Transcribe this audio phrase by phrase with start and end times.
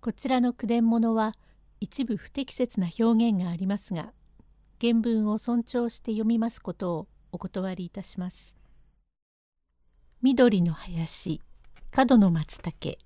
[0.00, 1.34] こちらの句伝物は
[1.78, 4.14] 一部不適切な表現がありますが
[4.80, 8.56] 原文を尊重して読みますことをお断りいたします。
[10.22, 11.42] 緑の林
[11.90, 12.96] 角の松茸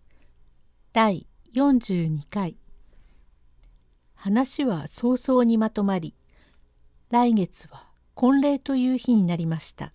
[0.92, 2.56] 第42回
[4.14, 6.14] 話は早々にまとまり
[7.10, 9.92] 来月は婚礼という日になりました。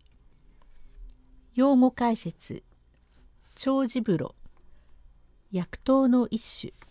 [1.55, 2.63] 用語解説
[3.55, 4.35] 長寿風呂
[5.51, 6.88] 薬湯の一種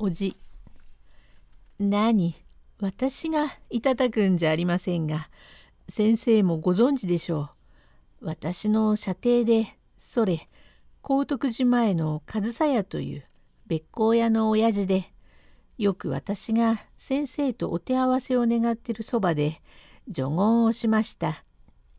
[0.00, 0.36] おじ。
[1.80, 2.36] 何？
[2.80, 5.28] 私がいただくんじゃありませんが
[5.88, 7.50] 先生もご存知でしょ
[8.20, 8.26] う。
[8.26, 10.46] 私の舎弟でそれ
[11.02, 13.24] 高徳寺前の上総屋という
[13.66, 15.06] 別行屋の親父で
[15.78, 19.60] よく私が先生とお手合わせを願ってるそばで
[20.06, 21.42] 助言をしました。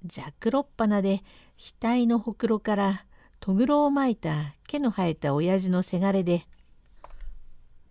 [0.05, 1.21] ジャックロッパナで
[1.57, 3.05] 額のほくろから
[3.41, 6.45] とぐろを巻いた毛の生えた親父のせがれで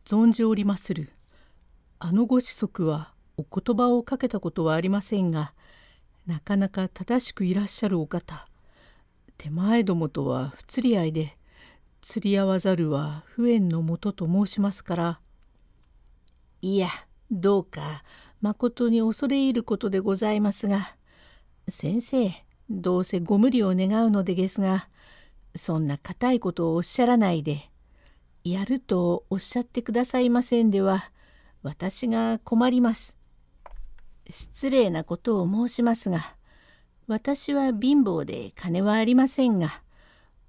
[0.08, 1.10] 存じおりまする。
[1.98, 5.52] あのご子息はお言葉をかけたことはありませんが、
[6.26, 8.48] なかなか正しくいらっしゃるお方。
[9.36, 11.36] 手前どもとは不釣り合いで、
[12.00, 15.20] 釣り合わざるは不縁のもとと申しますから。
[16.62, 16.88] いや、
[17.30, 18.02] どうか、
[18.40, 20.96] まことに恐れ入ることでございますが、
[21.68, 22.30] 先生、
[22.70, 24.88] どうせご無理を願うのでですが、
[25.54, 27.70] そんな固いことをおっしゃらないで、
[28.52, 31.10] やるとおっしゃってくださいませんでは
[31.62, 33.18] 私が困ります。
[34.30, 36.34] 失礼なことを申しますが
[37.06, 39.82] 私は貧乏で金はありませんが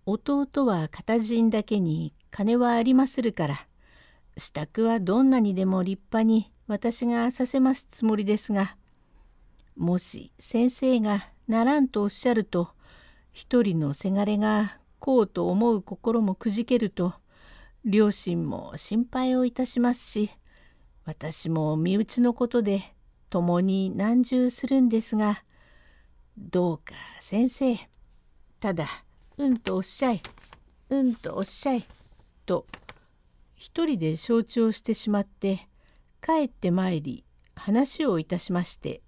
[0.05, 3.67] 弟は片人だけに金はありまするから
[4.37, 8.75] 支度はどんなにでも立派に私がさせますつもりですが
[9.77, 12.69] もし先生がならんとおっしゃると
[13.31, 17.13] 一人のせがれがこうと思う心もくじけると
[17.85, 20.29] 両親も心配をいたしますし
[21.05, 22.81] 私も身内のことで
[23.29, 25.43] 共に難重するんですが
[26.37, 27.75] どうか先生
[28.59, 28.87] ただ
[29.37, 30.21] うんとおっしゃい
[30.89, 31.85] うんとおっしゃい
[32.45, 32.65] と
[33.55, 35.67] 一人で承知をしてしまって
[36.21, 37.23] 帰ってまいり
[37.55, 39.01] 話をいたしまして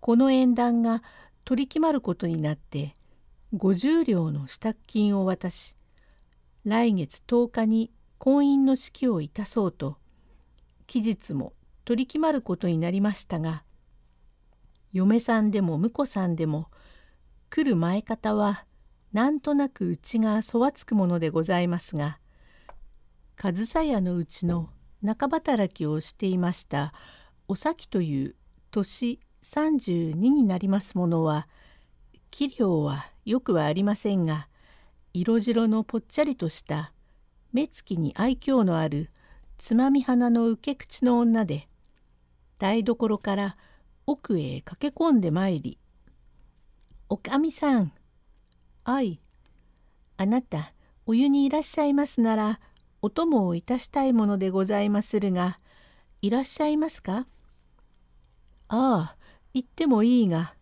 [0.00, 1.02] この縁談が
[1.44, 2.96] 取り決まることになって
[3.54, 5.76] 50両の支度金を渡し
[6.64, 9.98] 来月10日に婚姻の式をいたそうと
[10.86, 11.52] 期日も
[11.84, 13.64] 取り決まることになりましたが
[14.92, 16.68] 嫁さんでも婿さんでも
[17.50, 18.64] 来る前方は
[19.12, 22.18] なんとなくうちがそわつくものでございますが
[23.36, 24.70] 上総屋のうちの
[25.02, 26.94] 中働きをしていました
[27.46, 28.36] お咲という
[28.70, 31.46] 年32になりますものは
[32.30, 34.48] 器量はよくはありませんが
[35.16, 36.92] 色白のぽっちゃりとした
[37.52, 39.10] 目つきに愛嬌のある
[39.58, 41.68] つまみ花の受け口の女で
[42.58, 43.56] 台所から
[44.06, 45.78] 奥へ駆け込んでまいり
[47.08, 47.92] 「おかみさん
[48.82, 49.20] あい
[50.16, 50.74] あなた
[51.06, 52.60] お湯にいらっしゃいますなら
[53.00, 55.60] お供をいたしたいものでございまするが
[56.22, 57.28] いらっしゃいますか?」
[58.66, 59.16] ああ
[59.52, 60.56] 行ってもいいが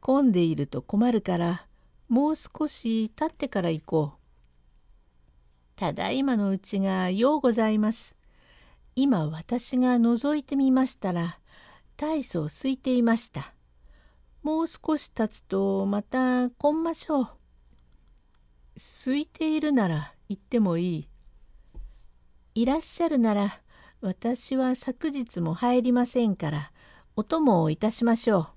[0.00, 1.67] 混んでいると困るから
[2.08, 4.18] もう少し経ってから行こう。
[5.76, 8.16] ただいまのうちがようございます。
[8.96, 11.38] 今私が覗いてみましたら
[11.96, 13.52] 大層空いていました。
[14.42, 17.28] もう少し経つとまた混んましょう。
[18.76, 21.08] 空いているなら行ってもいい。
[22.54, 23.60] いらっしゃるなら
[24.00, 26.72] 私は昨日も入りませんから
[27.16, 28.48] お供をいたしましょう。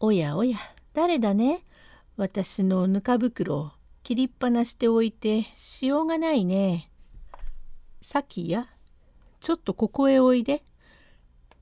[0.00, 0.58] おやおや
[0.92, 1.64] 誰だね？
[2.16, 3.70] 私のぬか袋を
[4.02, 6.90] 切りっぱなしておいてしようがないね。
[8.02, 8.68] さきや、
[9.40, 10.62] ちょっとここへおいで。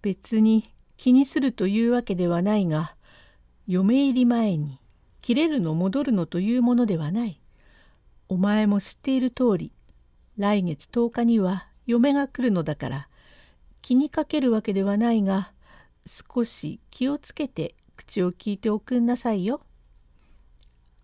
[0.02, 0.64] 別に
[0.96, 2.96] 気にするというわけではないが、
[3.68, 4.80] 嫁入り前に
[5.20, 7.40] 切れるの戻るのというものではない。
[8.28, 9.72] お前も知っている通り、
[10.36, 13.08] 来月10日には嫁が来るのだから、
[13.82, 15.52] 気にかけるわけではないが、
[16.06, 19.60] 少し気をつけて口を聞いておくんなさいよ。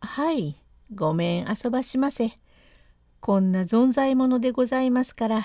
[0.06, 0.56] はい、
[0.94, 2.38] ごめん遊ばしませ。
[3.18, 5.42] こんな存在者でございますから、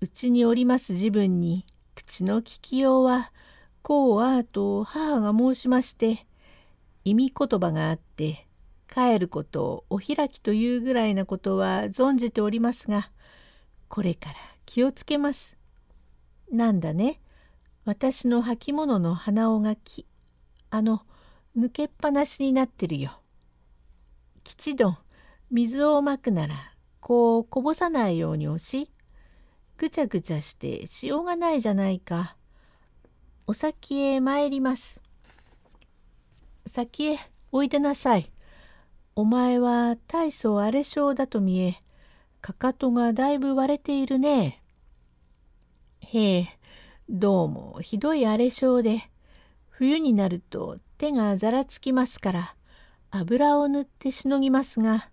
[0.00, 3.30] うちにおります自分に口の聞きようは、
[3.82, 6.26] こうああと母が申しまして、
[7.04, 8.46] 意味言葉があって、
[8.92, 13.10] 帰ることをお開きというぐらいなことは存じておりますが、
[13.88, 15.58] これから気をつけます。
[16.50, 17.20] なんだね、
[17.84, 20.06] 私の履物の鼻緒がき、
[20.70, 21.02] あの、
[21.54, 23.19] 抜けっぱなしになってるよ。
[24.44, 24.98] 吉どん
[25.50, 26.54] 水をまくなら
[27.00, 28.90] こうこぼさないように押し
[29.76, 32.36] ぐちゃぐちゃしてしようがないじゃないか。
[33.46, 35.00] お先へ参ります。
[36.66, 37.18] 先へ
[37.50, 38.30] おいでなさい。
[39.16, 41.82] お前は大層荒れ性だと見え、
[42.40, 44.62] かかとがだいぶ割れているね。
[46.00, 46.46] へえ、
[47.08, 49.10] どうもひどい荒れ性で、
[49.68, 52.54] 冬になると手がざらつきますから、
[53.10, 55.10] 油を塗ってしのぎますが、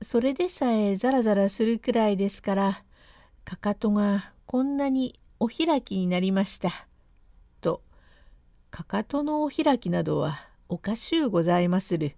[0.00, 2.84] それでさえザラザラするくらいですから、
[3.44, 6.86] かかとがこんなにお開きになりました。
[7.60, 7.82] と、
[8.70, 10.38] かかとのお開きなどは
[10.68, 12.16] おかしゅうございまする。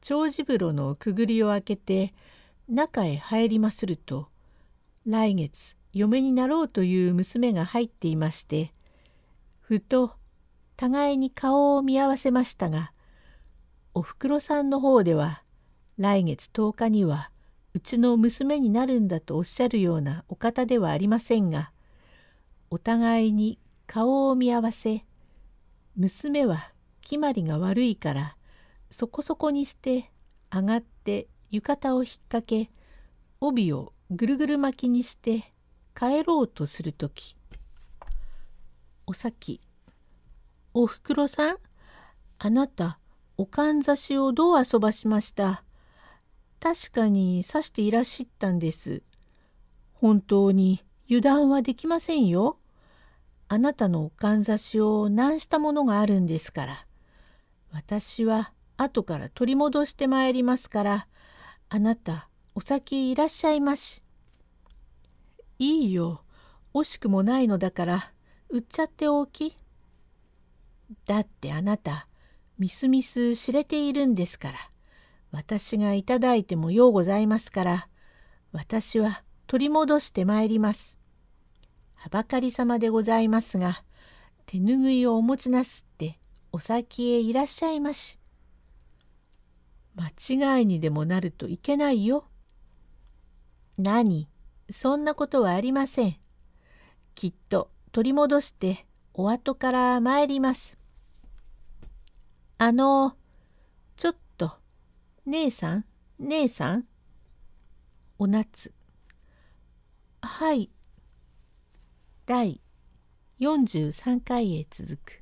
[0.00, 2.14] 長寿風呂のくぐりを開けて
[2.68, 4.28] 中へ入りますると、
[5.06, 8.72] 来月嫁になろうという娘が入っていまして、
[9.60, 10.12] ふと
[10.76, 12.92] 互いに顔を見合わせましたが、
[13.98, 15.42] おふくろさんの方では
[15.96, 17.32] 来月10日には
[17.74, 21.72] うちの娘になるんだとおっしゃるようなお方ではありませんが
[22.70, 23.58] お互いに
[23.88, 25.04] 顔を見合わせ
[25.96, 28.36] 娘は決まりが悪いから
[28.88, 30.12] そこそこにして
[30.48, 32.70] 上がって浴衣を引っ掛け
[33.40, 35.52] 帯をぐるぐる巻きにして
[35.98, 37.34] 帰ろうとする時
[39.08, 39.60] おさき
[40.72, 41.56] おふくろさん
[42.38, 43.00] あなた
[43.40, 45.62] おかんざしをどう遊ばしました？
[46.58, 49.02] 確かに刺していらっしゃったんです。
[49.92, 52.58] 本当に油断はできませんよ。
[53.46, 56.86] あなたのおかんざしを難したものがあるんですから。
[57.70, 61.06] 私は後から取り戻してまいりますから、
[61.68, 64.02] あなたお先いらっしゃいまし。
[65.60, 66.22] いいよ。
[66.74, 68.12] 惜しくもないのだから、
[68.48, 69.56] 売っちゃっておき。
[71.06, 72.07] だってあなた、
[72.58, 74.58] みすみす知れているんですから。
[75.30, 77.88] 私がいただいてもようございますから、
[78.50, 80.98] 私は取り戻してまいります。
[81.94, 83.84] はばかりさまでございますが、
[84.46, 86.18] 手ぬぐいをお持ちなすって
[86.50, 88.18] お先へいらっしゃいまし。
[89.94, 92.24] 間違いにでもなるといけないよ。
[93.76, 94.28] 何、
[94.70, 96.16] そんなことはありません。
[97.14, 100.77] きっと取り戻してお後から参ります。
[102.60, 103.16] あの、
[103.96, 104.50] ちょっと
[105.26, 105.84] 姉さん？
[106.18, 106.88] 姉さん？
[108.18, 108.72] お夏。
[110.22, 110.68] はい。
[112.26, 112.60] 第
[113.38, 115.17] 43回へ続く。